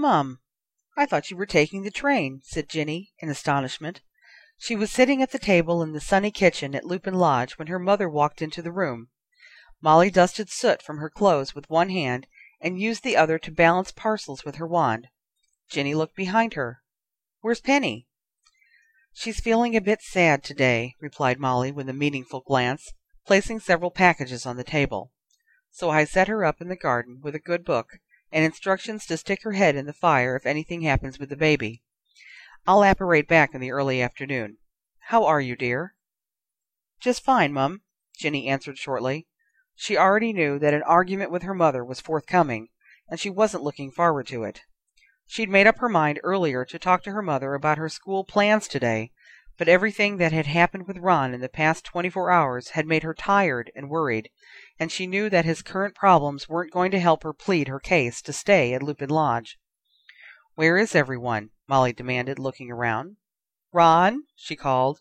[0.00, 0.38] Mum,
[0.96, 4.00] I thought you were taking the train," said Ginny, in astonishment.
[4.56, 7.80] She was sitting at the table in the sunny kitchen at Lupin Lodge when her
[7.80, 9.08] mother walked into the room.
[9.80, 12.28] Molly dusted soot from her clothes with one hand
[12.60, 15.08] and used the other to balance parcels with her wand.
[15.68, 16.80] Ginny looked behind her.
[17.40, 18.06] "Where's Penny?"
[19.12, 22.92] "She's feeling a bit sad to day," replied Molly with a meaningful glance,
[23.26, 25.12] placing several packages on the table.
[25.72, 27.98] "So I set her up in the garden with a good book,
[28.30, 31.82] and instructions to stick her head in the fire if anything happens with the baby.
[32.66, 34.58] I'll apparate back in the early afternoon.
[35.08, 35.94] How are you, dear?"
[37.00, 37.82] "Just fine, Mum,"
[38.18, 39.26] Ginny answered shortly.
[39.74, 42.68] She already knew that an argument with her mother was forthcoming,
[43.08, 44.60] and she wasn't looking forward to it.
[45.26, 48.66] She'd made up her mind earlier to talk to her mother about her school plans
[48.66, 49.12] today,
[49.56, 53.02] but everything that had happened with Ron in the past twenty four hours had made
[53.02, 54.30] her tired and worried,
[54.78, 58.22] and she knew that his current problems weren't going to help her plead her case
[58.22, 59.58] to stay at Lupin Lodge.
[60.54, 63.16] "Where is everyone?" Molly demanded, looking around.
[63.72, 65.00] "Ron!" she called.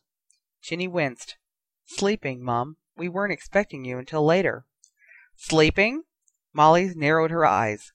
[0.61, 1.38] Ginny winced.
[1.86, 2.78] "Sleeping, Mum.
[2.95, 4.66] We weren't expecting you until later."
[5.36, 6.03] "Sleeping?"
[6.53, 7.94] Molly narrowed her eyes.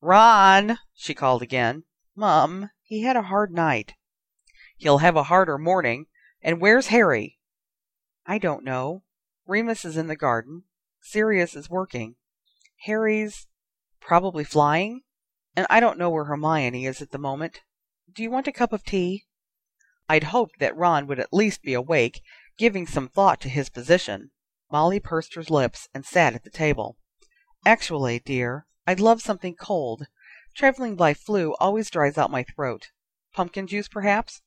[0.00, 1.82] "Ron!" she called again.
[2.14, 3.94] "Mum, he had a hard night."
[4.76, 6.06] "He'll have a harder morning.
[6.40, 7.40] And where's Harry?"
[8.24, 9.02] "I don't know.
[9.44, 10.62] Remus is in the garden.
[11.10, 12.16] Sirius is working.
[12.84, 13.46] Harry's
[13.98, 15.04] probably flying,
[15.56, 17.62] and I don't know where Hermione is at the moment.
[18.12, 19.24] Do you want a cup of tea?"
[20.06, 22.20] I'd hoped that Ron would at least be awake
[22.58, 24.32] Giving some thought to his position,
[24.68, 26.98] Molly pursed her lips and sat at the table.
[27.64, 30.08] "Actually, dear, I'd love something cold.
[30.56, 32.90] Traveling by Floo always dries out my throat.
[33.32, 34.42] Pumpkin juice, perhaps?"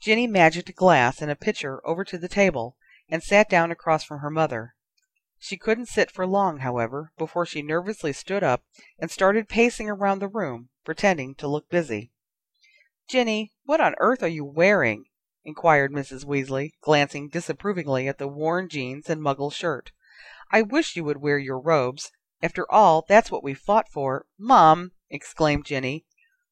[0.00, 2.76] Ginny magicked a glass and a pitcher over to the table,
[3.08, 4.74] and sat down across from her mother.
[5.44, 8.62] She couldn't sit for long, however, before she nervously stood up
[9.00, 12.12] and started pacing around the room, pretending to look busy.
[13.08, 15.06] "Ginny, what on earth are you wearing?"
[15.42, 16.24] inquired Mrs.
[16.24, 19.90] Weasley, glancing disapprovingly at the worn jeans and muggle shirt.
[20.52, 22.12] "I wish you would wear your robes.
[22.40, 26.06] After all, that's what we fought for." "Mum!" exclaimed Ginny.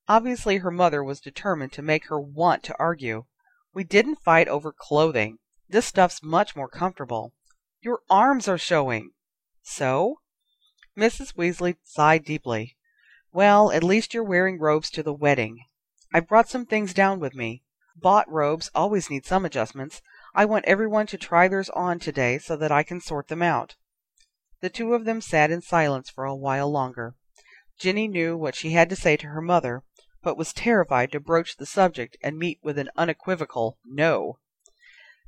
[0.08, 3.26] Obviously her mother was determined to make her want to argue.
[3.72, 5.38] "We didn't fight over clothing.
[5.68, 7.34] This stuff's much more comfortable.
[7.82, 9.12] Your arms are showing."
[9.62, 10.20] "So?"
[10.94, 11.34] Mrs.
[11.34, 12.76] Weasley sighed deeply.
[13.32, 15.64] "Well, at least you're wearing robes to the wedding.
[16.12, 17.64] I've brought some things down with me.
[17.96, 20.02] Bought robes always need some adjustments.
[20.34, 23.76] I want everyone to try theirs on today so that I can sort them out."
[24.60, 27.14] The two of them sat in silence for a while longer.
[27.78, 29.84] Ginny knew what she had to say to her mother,
[30.22, 34.38] but was terrified to broach the subject and meet with an unequivocal "No."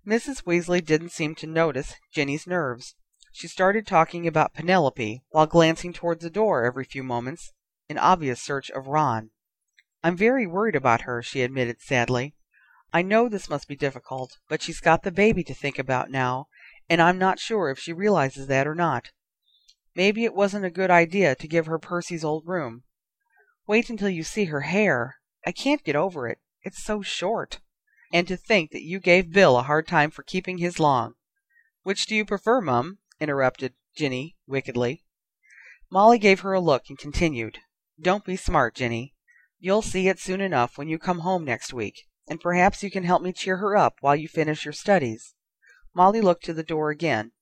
[0.06, 0.42] Mrs.
[0.44, 2.96] Weasley didn't seem to notice Ginny's nerves.
[3.30, 7.52] She started talking about Penelope, while glancing towards the door every few moments,
[7.88, 9.30] in obvious search of Ron.
[10.02, 12.34] "I'm very worried about her," she admitted sadly.
[12.92, 16.48] I know this must be difficult, but she's got the baby to think about now,
[16.90, 19.12] and I'm not sure if she realizes that or not.
[19.94, 22.82] Maybe it wasn't a good idea to give her Percy's old room.
[23.68, 25.16] Wait until you see her hair.
[25.46, 26.40] I can't get over it.
[26.62, 27.60] It's so short.
[28.12, 31.14] And to think that you gave Bill a hard time for keeping his long.
[31.82, 32.98] Which do you prefer, Mum?
[33.18, 35.04] interrupted Ginny wickedly.
[35.90, 37.58] Molly gave her a look and continued.
[38.00, 39.14] Don't be smart, Ginny.
[39.58, 43.02] You'll see it soon enough when you come home next week and perhaps you can
[43.02, 45.34] help me cheer her up while you finish your studies."
[45.92, 47.32] Molly looked to the door again.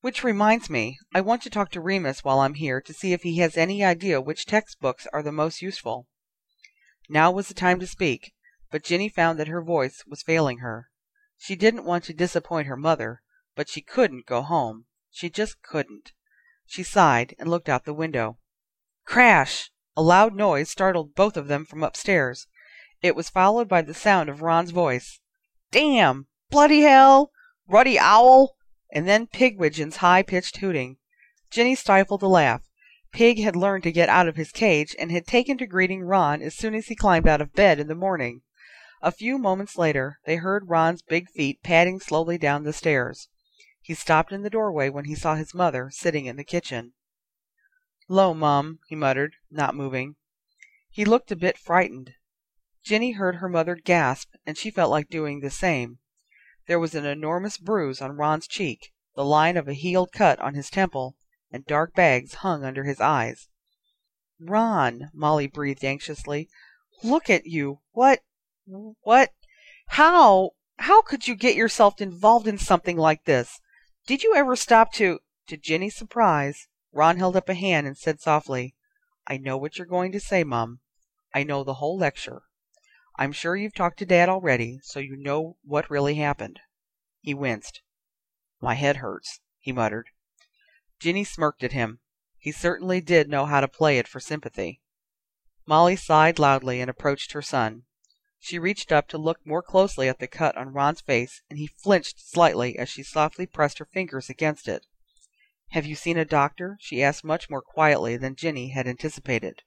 [0.00, 3.22] "Which reminds me, I want to talk to Remus while I'm here to see if
[3.22, 6.08] he has any idea which textbooks are the most useful."
[7.08, 8.34] Now was the time to speak,
[8.70, 10.88] but Ginny found that her voice was failing her.
[11.36, 13.20] She didn't want to disappoint her mother,
[13.56, 14.86] but she couldn't go home.
[15.10, 16.12] She just couldn't.
[16.66, 18.38] She sighed and looked out the window.
[19.04, 19.72] Crash!
[19.96, 22.46] A loud noise startled both of them from upstairs.
[23.02, 25.18] It was followed by the sound of Ron's voice.
[25.72, 26.28] "Damn!
[26.48, 27.32] Bloody hell!
[27.66, 28.54] Ruddy owl!"
[28.92, 30.98] and then Pigwidgeon's high pitched hooting.
[31.50, 32.68] Ginny stifled a laugh.
[33.10, 36.40] Pig had learned to get out of his cage, and had taken to greeting Ron
[36.40, 38.42] as soon as he climbed out of bed in the morning.
[39.02, 43.30] A few moments later they heard Ron's big feet padding slowly down the stairs.
[43.80, 46.92] He stopped in the doorway when he saw his mother sitting in the kitchen.
[48.08, 50.16] "'Lo, Mum," he muttered, not moving.
[50.90, 52.12] He looked a bit frightened.
[52.84, 55.98] Ginny heard her mother gasp, and she felt like doing the same.
[56.66, 60.52] There was an enormous bruise on Ron's cheek, the line of a healed cut on
[60.52, 61.16] his temple,
[61.50, 63.48] and dark bags hung under his eyes.
[64.38, 66.50] "Ron," Molly breathed anxiously,
[67.02, 67.80] "look at you!
[67.92, 68.20] What
[68.66, 69.30] what
[69.88, 73.60] how how could you get yourself involved in something like this?
[74.06, 75.18] Did you ever stop to
[75.48, 78.74] To Ginny's surprise, Ron held up a hand and said softly,
[79.26, 80.80] "I know what you're going to say, Mum.
[81.34, 82.42] I know the whole lecture.
[83.16, 86.60] I'm sure you've talked to Dad already, so you know what really happened."
[87.20, 87.82] He winced.
[88.60, 90.10] "My head hurts," he muttered.
[91.00, 92.00] Ginny smirked at him.
[92.38, 94.80] He certainly did know how to play it for sympathy.
[95.66, 97.84] Molly sighed loudly and approached her son.
[98.42, 101.66] She reached up to look more closely at the cut on Ron's face, and he
[101.66, 104.86] flinched slightly as she softly pressed her fingers against it.
[105.72, 109.60] "Have you seen a doctor?" she asked much more quietly than Ginny had anticipated.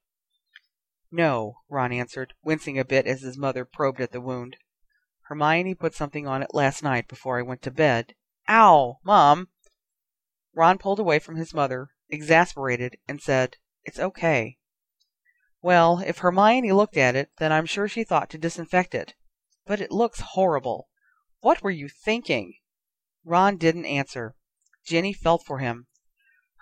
[1.11, 4.57] "No," Ron answered, wincing a bit as his mother probed at the wound.
[5.27, 8.15] "Hermione put something on it last night before I went to bed.
[8.49, 8.97] Ow!
[9.03, 9.49] Mom!"
[10.55, 14.57] Ron pulled away from his mother, exasperated, and said, "It's okay."
[15.63, 19.13] Well, if Hermione looked at it, then I'm sure she thought to disinfect it.
[19.65, 20.89] But it looks horrible.
[21.39, 22.55] What were you thinking?"
[23.23, 24.35] Ron didn't answer.
[24.85, 25.87] Ginny felt for him.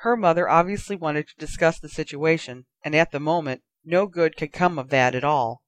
[0.01, 4.53] Her mother obviously wanted to discuss the situation, and at the moment no good could
[4.53, 5.63] come of that at all.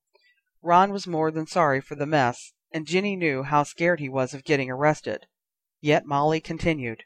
[0.62, 4.36] Ron was more than sorry for the mess, and Ginny knew how scared he was
[4.36, 5.26] of getting arrested.
[5.82, 7.04] Yet Molly continued.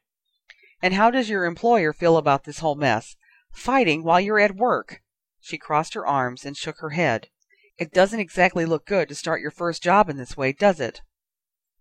[0.82, 3.16] "And how does your employer feel about this whole mess?
[3.54, 5.02] Fighting while you're at work!
[5.40, 7.30] She crossed her arms and shook her head.
[7.78, 11.02] "It doesn't exactly look good to start your first job in this way, does it?"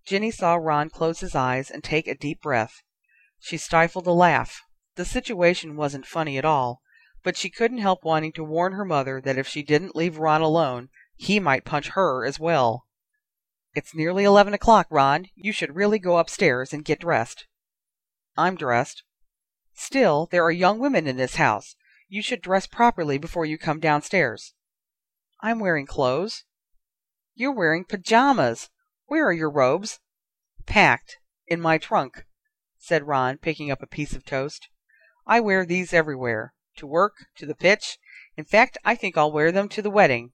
[0.05, 2.83] Ginny saw Ron close his eyes and take a deep breath.
[3.41, 4.61] She stifled a laugh.
[4.97, 6.83] The situation wasn't funny at all,
[7.23, 10.43] but she couldn't help wanting to warn her mother that if she didn't leave Ron
[10.43, 12.85] alone, he might punch her as well.
[13.75, 15.31] "It's nearly eleven o'clock, Ron.
[15.35, 17.47] You should really go upstairs and get dressed."
[18.37, 19.03] "I'm dressed."
[19.73, 21.75] "Still, there are young women in this house.
[22.09, 24.55] You should dress properly before you come downstairs."
[25.41, 26.45] "I'm wearing clothes."
[27.35, 28.71] "You're wearing pajamas.
[29.07, 29.99] Where are your robes?"
[30.67, 31.19] "Packed.
[31.49, 32.25] In my trunk,"
[32.79, 34.69] said Ron, picking up a piece of toast.
[35.27, 36.55] "I wear these everywhere.
[36.77, 37.99] To work, to the pitch.
[38.37, 40.33] In fact, I think I'll wear them to the wedding."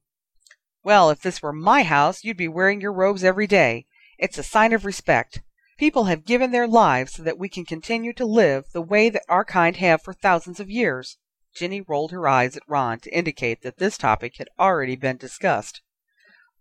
[0.84, 3.86] "Well, if this were my house, you'd be wearing your robes every day.
[4.18, 5.40] It's a sign of respect.
[5.78, 9.25] People have given their lives so that we can continue to live the way that
[9.26, 11.16] our kind have for thousands of years.
[11.54, 15.82] Ginny rolled her eyes at Ron to indicate that this topic had already been discussed.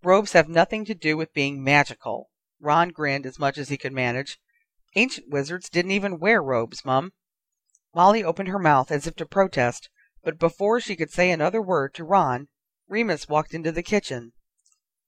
[0.04, 2.30] "Robes have nothing to do with being magical."
[2.60, 4.38] Ron grinned as much as he could manage.
[4.96, 7.14] "Ancient wizards didn't even wear robes, Mum."
[7.96, 9.90] Molly opened her mouth as if to protest,
[10.24, 12.50] but before she could say another word to Ron,
[12.90, 14.34] Remus walked into the kitchen.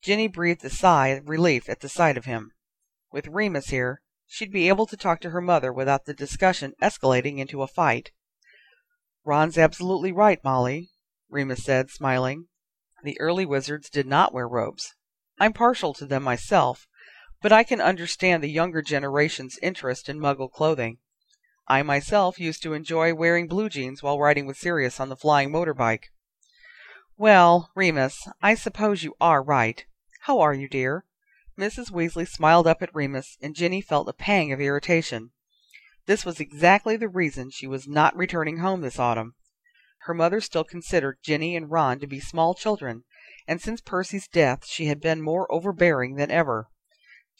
[0.02, 2.54] Ginny breathed a sigh of relief at the sight of him.
[3.12, 7.40] With Remus here, she'd be able to talk to her mother without the discussion escalating
[7.40, 8.14] into a fight.
[9.26, 10.90] "Ron's absolutely right, Molly,"
[11.30, 12.50] Remus said, smiling.
[13.04, 14.96] "The early wizards did not wear robes.
[15.40, 16.88] I'm partial to them myself,
[17.42, 20.98] but I can understand the younger generation's interest in Muggle clothing.
[21.70, 25.54] I myself used to enjoy wearing blue jeans while riding with Sirius on the flying
[25.54, 26.12] motor bike."
[27.16, 29.86] "Well, Remus, I suppose you are right.
[30.24, 31.06] How are you, dear?"
[31.58, 31.92] Mrs.
[31.92, 35.32] Weasley smiled up at Remus, and Ginny felt a pang of irritation.
[36.06, 39.36] This was exactly the reason she was not returning home this autumn.
[40.00, 43.06] Her mother still considered Ginny and Ron to be small children,
[43.48, 46.68] and since Percy's death she had been more overbearing than ever.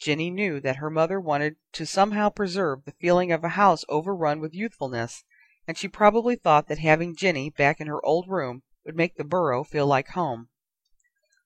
[0.00, 4.40] Ginny knew that her mother wanted to somehow preserve the feeling of a house overrun
[4.40, 5.24] with youthfulness,
[5.68, 9.24] and she probably thought that having Ginny back in her old room would make the
[9.24, 10.48] burrow feel like home.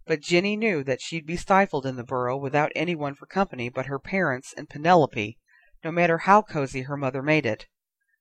[0.07, 3.87] But Ginny knew that she'd be stifled in the burrow without anyone for company but
[3.87, 5.37] her parents and Penelope
[5.85, 7.67] no matter how cozy her mother made it.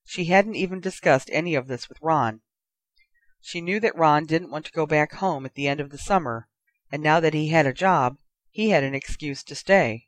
[0.04, 2.42] She hadn't even discussed any of this with Ron.
[3.42, 5.98] She knew that Ron didn't want to go back home at the end of the
[5.98, 6.48] summer,
[6.92, 8.18] and now that he had a job,
[8.50, 10.08] he had an excuse to stay.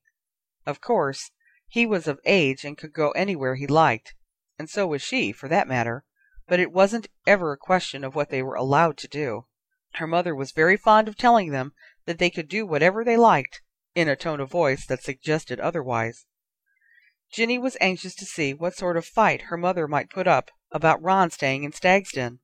[0.65, 1.31] Of course,
[1.67, 4.15] he was of age and could go anywhere he liked,
[4.57, 6.03] and so was she, for that matter,
[6.47, 9.45] but it wasn't ever a question of what they were allowed to do.
[9.93, 11.73] Her mother was very fond of telling them
[12.05, 13.61] that they could do whatever they liked,
[13.95, 16.25] in a tone of voice that suggested otherwise.
[17.31, 21.01] Ginny was anxious to see what sort of fight her mother might put up about
[21.01, 22.39] Ron staying in Stagsden.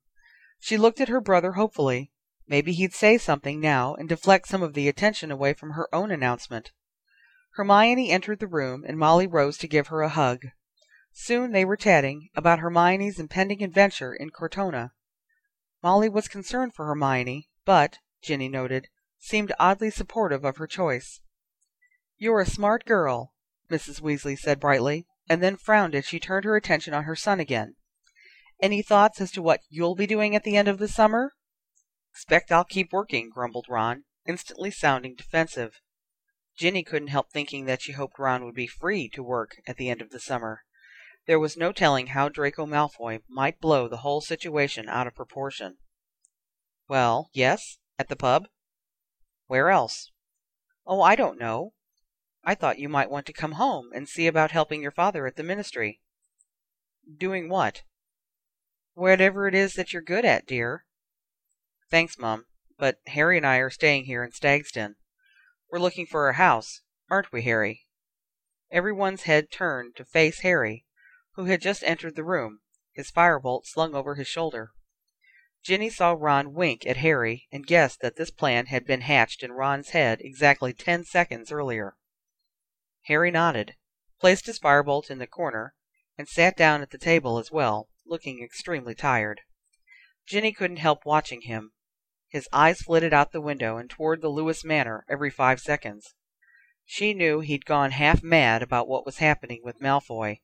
[0.59, 2.11] She looked at her brother hopefully.
[2.47, 6.11] Maybe he'd say something now and deflect some of the attention away from her own
[6.11, 6.71] announcement.
[7.55, 10.41] Hermione entered the room and Molly rose to give her a hug.
[11.13, 14.91] Soon they were chatting about Hermione's impending adventure in Cortona.
[15.81, 21.21] Molly was concerned for Hermione, but, Ginny noted, seemed oddly supportive of her choice.
[22.17, 23.33] "You're a smart girl,
[23.71, 23.99] Mrs.
[23.99, 27.75] Weasley said brightly, and then frowned as she turned her attention on her son again.
[28.61, 31.33] "Any thoughts as to what you'll be doing at the end of the summer?"
[32.11, 35.81] "Expect I'll keep working," grumbled Ron, instantly sounding defensive.
[36.55, 39.89] Ginny couldn't help thinking that she hoped Ron would be free to work at the
[39.89, 40.63] end of the summer.
[41.25, 45.79] There was no telling how Draco Malfoy might blow the whole situation out of proportion.
[46.87, 47.79] "Well, yes?
[47.97, 48.45] At the pub?"
[49.47, 50.11] Where else?"
[50.85, 51.73] "Oh, I don't know.
[52.47, 55.35] I thought you might want to come home and see about helping your father at
[55.35, 55.99] the ministry."
[57.17, 57.81] "Doing what?"
[58.93, 60.85] "Whatever it is that you're good at, dear."
[61.89, 62.45] "Thanks, Mum,
[62.77, 64.95] but Harry and I are staying here in Stagsden.
[65.71, 67.87] We're looking for a house, aren't we, Harry?"
[68.69, 70.85] Everyone's head turned to face Harry,
[71.33, 72.61] who had just entered the room,
[72.93, 74.69] his firebolt slung over his shoulder.
[75.63, 79.51] Ginny saw Ron wink at Harry and guessed that this plan had been hatched in
[79.51, 81.97] Ron's head exactly ten seconds earlier.
[83.07, 83.75] Harry nodded,
[84.19, 85.75] placed his firebolt in the corner,
[86.17, 89.41] and sat down at the table as well, looking extremely tired.
[90.25, 91.71] Ginny couldn't help watching him.
[92.29, 96.15] His eyes flitted out the window and toward the Lewis Manor every five seconds.
[96.83, 100.39] She knew he'd gone half mad about what was happening with Malfoy.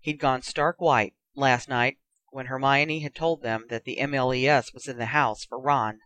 [0.00, 1.98] He'd gone stark white, last night,
[2.30, 6.00] when Hermione had told them that the MLES was in the house for Ron.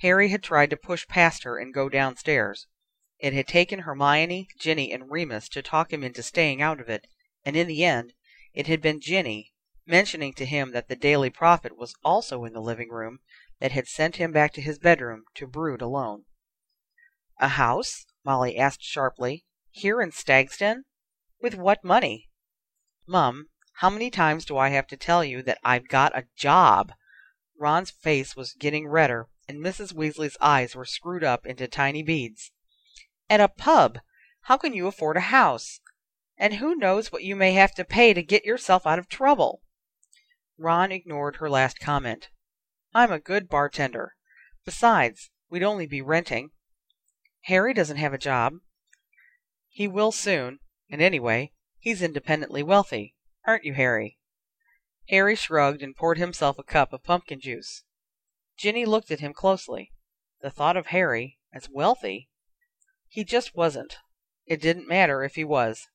[0.00, 2.66] Harry had tried to push past her and go downstairs.
[3.22, 7.06] It had taken Hermione, Ginny, and Remus to talk him into staying out of it,
[7.44, 8.14] and in the end
[8.52, 9.54] it had been Ginny,
[9.86, 13.20] mentioning to him that the Daily Prophet was also in the living room,
[13.60, 16.24] that had sent him back to his bedroom to brood alone.
[17.38, 19.44] "A house?" Molly asked sharply.
[19.70, 20.82] "Here in Stagsden?
[21.40, 22.28] With what money?"
[23.06, 26.92] "Mum, how many times do I have to tell you that I've got a job?"
[27.56, 29.92] Ron's face was getting redder, and Mrs.
[29.94, 32.50] Weasley's eyes were screwed up into tiny beads.
[33.30, 34.00] "At a pub!
[34.46, 35.78] How can you afford a house?
[36.36, 39.62] And who knows what you may have to pay to get yourself out of trouble?"
[40.58, 42.30] Ron ignored her last comment.
[42.92, 44.16] "I'm a good bartender.
[44.64, 46.50] Besides, we'd only be renting.
[47.42, 48.54] Harry doesn't have a job."
[49.68, 50.58] "He will soon,
[50.90, 53.14] and anyway, he's independently wealthy.
[53.46, 54.18] Aren't you, Harry?"
[55.10, 57.84] Harry shrugged and poured himself a cup of pumpkin juice.
[58.56, 59.92] Ginny looked at him closely.
[60.40, 62.28] The thought of Harry as wealthy!
[63.12, 63.98] He just wasn't.
[64.46, 65.86] It didn't matter if he was.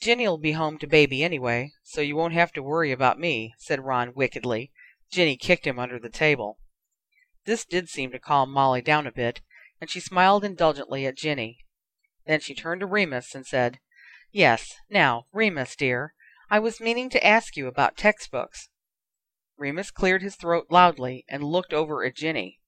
[0.00, 3.84] "Ginny'll be home to baby anyway, so you won't have to worry about me," said
[3.84, 4.72] Ron wickedly.
[5.12, 6.58] Ginny kicked him under the table.
[7.44, 9.42] This did seem to calm Molly down a bit,
[9.80, 11.60] and she smiled indulgently at Ginny.
[12.26, 13.78] Then she turned to Remus and said,
[14.32, 16.14] "Yes, now, Remus, dear,
[16.50, 18.70] I was meaning to ask you about textbooks."
[19.56, 22.58] Remus cleared his throat loudly and looked over at Ginny.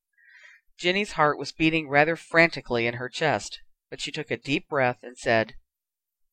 [0.79, 4.99] Ginny's heart was beating rather frantically in her chest, but she took a deep breath
[5.03, 5.55] and said,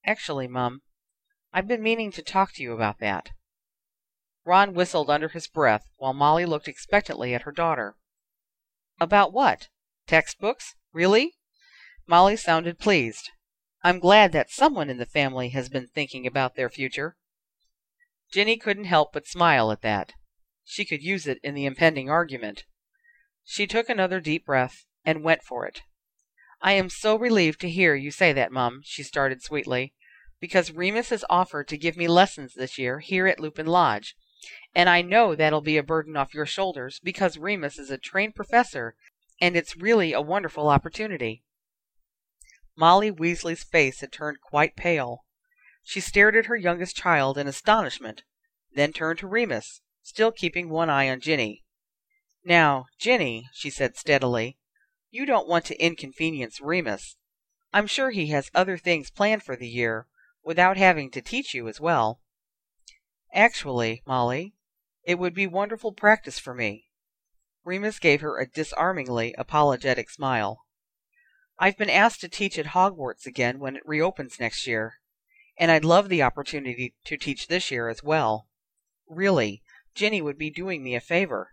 [0.05, 0.81] "Actually, Mum,
[1.53, 3.31] I've been meaning to talk to you about that."
[4.43, 7.95] Ron whistled under his breath, while Molly looked expectantly at her daughter.
[8.99, 9.69] "About what?
[10.07, 10.75] Textbooks?
[10.91, 11.37] Really?"
[12.05, 13.31] Molly sounded pleased.
[13.81, 17.15] "I'm glad that someone in the family has been thinking about their future."
[18.29, 20.11] Ginny couldn't help but smile at that.
[20.65, 22.65] She could use it in the impending argument.
[23.45, 25.81] She took another deep breath and went for it.
[26.61, 29.93] "I am so relieved to hear you say that, Mum," she started sweetly,
[30.39, 34.15] "because Remus has offered to give me lessons this year here at Lupin Lodge,
[34.73, 38.33] and I know that'll be a burden off your shoulders, because Remus is a trained
[38.33, 38.95] professor,
[39.41, 41.43] and it's really a wonderful opportunity."
[42.77, 45.25] Molly Weasley's face had turned quite pale.
[45.83, 48.23] She stared at her youngest child in astonishment,
[48.71, 51.65] then turned to Remus, still keeping one eye on Ginny.
[52.45, 54.57] "Now, Ginny," she said steadily,
[55.09, 57.15] "you don't want to inconvenience Remus.
[57.71, 60.07] I'm sure he has other things planned for the year,
[60.43, 62.19] without having to teach you as well.
[63.33, 64.55] Actually, Molly,
[65.03, 66.89] it would be wonderful practice for me."
[67.63, 70.65] Remus gave her a disarmingly apologetic smile.
[71.57, 74.99] "I've been asked to teach at Hogwarts again when it reopens next year,
[75.57, 78.49] and I'd love the opportunity to teach this year as well.
[79.07, 79.63] Really,
[79.95, 81.52] Ginny would be doing me a favor.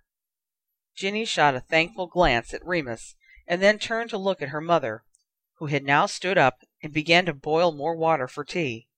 [0.97, 3.15] Ginny shot a thankful glance at Remus,
[3.47, 5.05] and then turned to look at her mother,
[5.57, 8.89] who had now stood up and began to boil more water for tea.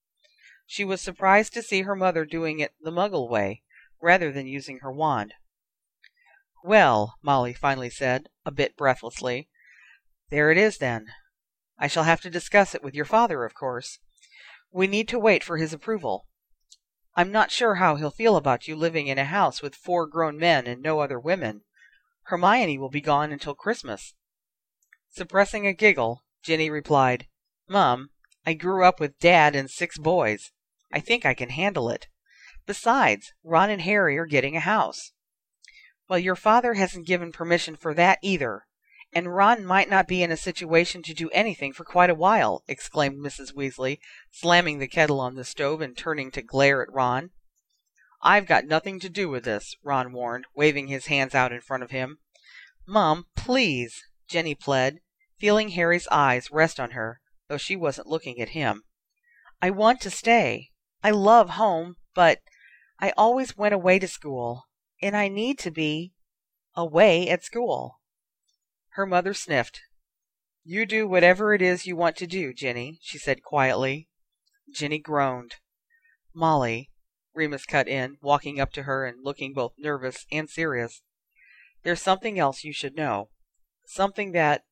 [0.67, 3.63] She was surprised to see her mother doing it the Muggle way,
[4.01, 5.35] rather than using her wand.
[6.65, 9.49] "Well," Molly finally said, a bit breathlessly,
[10.29, 11.07] "there it is, then.
[11.79, 14.01] I shall have to discuss it with your father, of course.
[14.73, 16.27] We need to wait for his approval.
[17.15, 20.37] I'm not sure how he'll feel about you living in a house with four grown
[20.37, 21.63] men and no other women.
[22.26, 24.14] Hermione will be gone until Christmas."
[25.11, 27.26] Suppressing a giggle, Ginny replied,
[27.67, 28.11] "Mum,
[28.47, 30.52] I grew up with Dad and six boys.
[30.93, 32.07] I think I can handle it.
[32.64, 35.11] Besides, Ron and Harry are getting a house."
[36.09, 38.69] "Well, your father hasn't given permission for that either,
[39.12, 42.62] and Ron might not be in a situation to do anything for quite a while,"
[42.69, 43.52] exclaimed Mrs.
[43.52, 43.99] Weasley,
[44.31, 47.33] slamming the kettle on the stove and turning to glare at Ron.
[48.25, 51.83] "I've got nothing to do with this," Ron warned, waving his hands out in front
[51.83, 52.21] of him.
[52.87, 55.00] "Mom, please," Ginny pled,
[55.41, 58.85] feeling Harry's eyes rest on her, though she wasn't looking at him.
[59.61, 60.71] I want to stay.
[61.02, 62.43] I love home, but
[63.00, 64.69] I always went away to school,
[65.02, 66.14] and I need to be
[66.76, 68.00] away at school.
[68.91, 69.81] Her mother sniffed.
[70.62, 74.09] You do whatever it is you want to do, Ginny, she said quietly.
[74.73, 75.57] Ginny groaned.
[76.33, 76.92] Molly,
[77.35, 81.03] Remus cut in, walking up to her and looking both nervous and serious.
[81.83, 83.31] There's something else you should know.
[83.87, 84.65] Something that,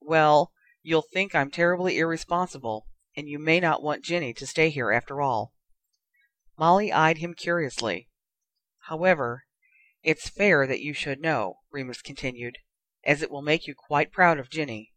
[0.00, 0.52] well,
[0.82, 5.20] you'll think I'm terribly irresponsible, and you may not want Ginny to stay here after
[5.20, 5.52] all.
[6.58, 8.08] Molly eyed him curiously.
[8.88, 9.44] However,
[10.02, 12.58] it's fair that you should know, Remus continued,
[13.04, 14.92] as it will make you quite proud of Ginny.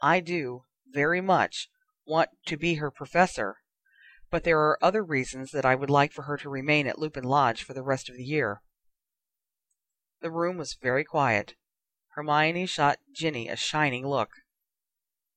[0.00, 1.68] I do, very much,
[2.06, 3.58] want to be her professor,
[4.30, 7.24] but there are other reasons that I would like for her to remain at Lupin
[7.24, 8.62] Lodge for the rest of the year.
[10.20, 11.54] The room was very quiet.
[12.14, 14.30] Hermione shot Ginny a shining look.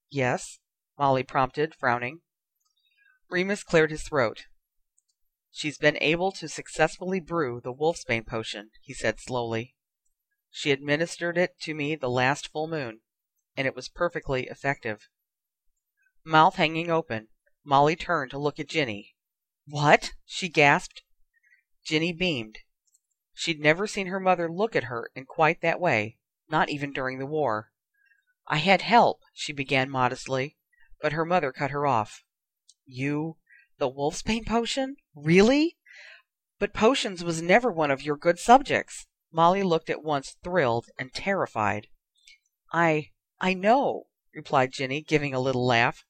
[0.10, 0.60] Yes?
[0.98, 2.22] Molly prompted, frowning.
[3.30, 4.44] Remus cleared his throat.
[5.52, 9.76] She's been able to successfully brew the wolfsbane potion, he said slowly.
[10.50, 13.02] She administered it to me the last full moon,
[13.56, 15.08] and it was perfectly effective.
[16.26, 17.30] Mouth hanging open,
[17.64, 19.16] Molly turned to look at Ginny.
[19.68, 20.14] What?
[20.26, 21.04] she gasped.
[21.84, 22.60] Ginny beamed.
[23.34, 26.18] She'd never seen her mother look at her in quite that way,
[26.50, 27.72] not even during the war.
[28.48, 30.58] I had help, she began modestly,
[31.02, 32.24] but her mother cut her off.
[32.86, 33.38] You,
[33.78, 34.98] the wolfsbane potion?
[35.16, 35.78] Really?
[36.60, 39.08] But potions was never one of your good subjects.
[39.32, 41.88] Molly looked at once thrilled and terrified.
[42.74, 46.06] I I know, replied Ginny, giving a little laugh.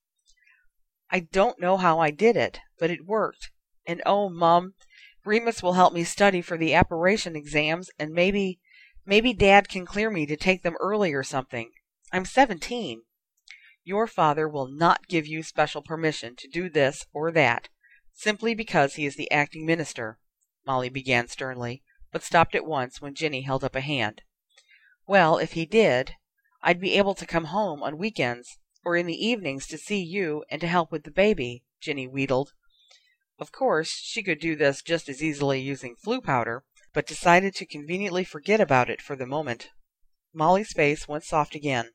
[1.11, 3.51] I don't know how I did it, but it worked.
[3.85, 4.75] And oh, Mum,
[5.25, 8.59] Remus will help me study for the apparition exams, and maybe,
[9.05, 11.71] maybe Dad can clear me to take them early or something.
[12.13, 13.01] I'm seventeen.
[13.83, 17.67] Your father will not give you special permission to do this or that,
[18.13, 20.17] simply because he is the acting minister,
[20.65, 24.21] Molly began sternly, but stopped at once when Ginny held up a hand.
[25.07, 26.13] Well, if he did,
[26.61, 30.43] I'd be able to come home on weekends or in the evenings to see you
[30.49, 32.53] and to help with the baby, Ginny wheedled.
[33.39, 36.63] Of course, she could do this just as easily using Floo powder,
[36.93, 39.69] but decided to conveniently forget about it for the moment.
[40.33, 41.91] Molly's face went soft again,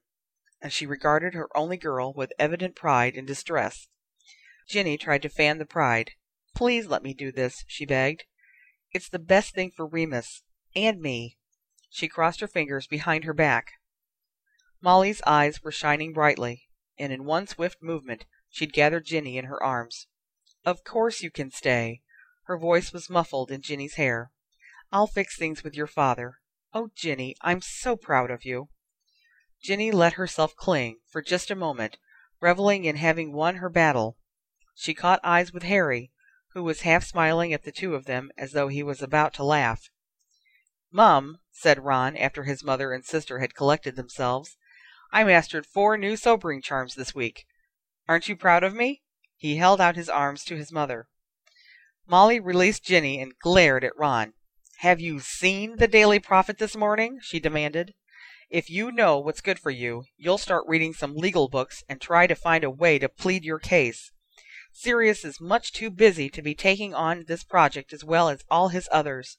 [0.60, 3.88] and she regarded her only girl with evident pride and distress.
[4.68, 6.12] Ginny tried to fan the pride.
[6.54, 8.24] Please let me do this, she begged.
[8.92, 10.42] It's the best thing for Remus
[10.74, 11.36] and me.
[11.90, 13.72] She crossed her fingers behind her back.
[14.80, 16.65] Molly's eyes were shining brightly,
[16.98, 20.06] and in one swift movement she'd gathered Ginny in her arms.
[20.64, 22.02] Of course you can stay.
[22.44, 24.30] Her voice was muffled in Ginny's hair.
[24.92, 26.38] I'll fix things with your father.
[26.72, 28.68] Oh, Ginny, I'm so proud of you.
[29.62, 31.98] Ginny let herself cling, for just a moment,
[32.40, 34.16] reveling in having won her battle.
[34.74, 36.12] She caught eyes with Harry,
[36.52, 39.44] who was half smiling at the two of them as though he was about to
[39.44, 39.90] laugh.
[40.90, 44.56] Mum, said Ron after his mother and sister had collected themselves,
[45.16, 47.46] I mastered four new sobering charms this week.
[48.06, 49.00] Aren't you proud of me?
[49.34, 51.08] He held out his arms to his mother.
[52.06, 54.34] Molly released Ginny and glared at Ron.
[54.80, 57.18] Have you seen the Daily Prophet this morning?
[57.22, 57.94] she demanded.
[58.50, 62.26] If you know what's good for you, you'll start reading some legal books and try
[62.26, 64.12] to find a way to plead your case.
[64.70, 68.68] Sirius is much too busy to be taking on this project as well as all
[68.68, 69.38] his others.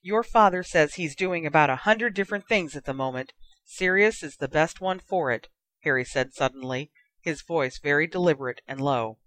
[0.00, 3.32] Your father says he's doing about a hundred different things at the moment.
[3.70, 5.50] Sirius is the best one for it,
[5.80, 9.18] Harry said suddenly, his voice very deliberate and low.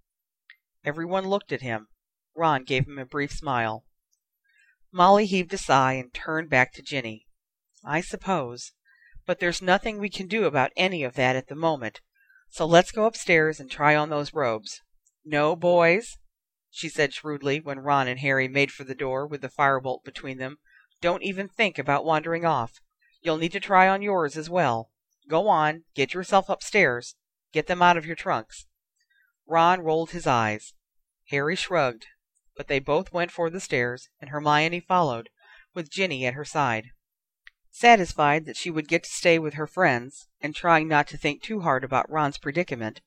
[0.84, 1.89] Everyone looked at him.
[2.36, 3.86] Ron gave him a brief smile.
[4.91, 7.27] Molly heaved a sigh and turned back to Ginny.
[7.86, 8.73] I suppose.
[9.27, 12.01] But there's nothing we can do about any of that at the moment.
[12.49, 14.82] So let's go upstairs and try on those robes.
[15.23, 16.17] No, boys,
[16.71, 20.39] she said shrewdly when Ron and Harry made for the door with the firebolt between
[20.39, 20.58] them.
[20.99, 22.82] Don't even think about wandering off.
[23.21, 24.89] You'll need to try on yours as well.
[25.27, 27.15] Go on, get yourself upstairs.
[27.53, 28.65] Get them out of your trunks.
[29.45, 30.73] Ron rolled his eyes.
[31.29, 32.07] Harry shrugged,
[32.55, 35.29] but they both went for the stairs, and Hermione followed,
[35.73, 36.88] with Ginny at her side.
[37.69, 41.41] Satisfied that she would get to stay with her friends, and trying not to think
[41.41, 43.01] too hard about Ron's predicament,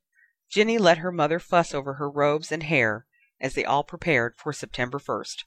[0.49, 3.07] Ginny let her mother fuss over her robes and hair
[3.41, 5.45] as they all prepared for September first.